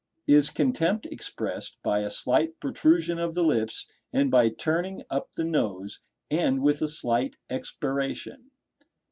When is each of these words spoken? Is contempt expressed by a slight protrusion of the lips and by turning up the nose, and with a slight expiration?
Is 0.25 0.49
contempt 0.49 1.05
expressed 1.05 1.77
by 1.83 1.99
a 1.99 2.09
slight 2.09 2.59
protrusion 2.59 3.19
of 3.19 3.35
the 3.35 3.43
lips 3.43 3.85
and 4.11 4.31
by 4.31 4.49
turning 4.49 5.03
up 5.11 5.33
the 5.33 5.45
nose, 5.45 5.99
and 6.31 6.63
with 6.63 6.81
a 6.81 6.87
slight 6.87 7.35
expiration? 7.51 8.49